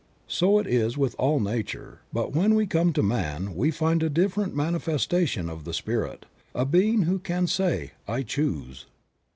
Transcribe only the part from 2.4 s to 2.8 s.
we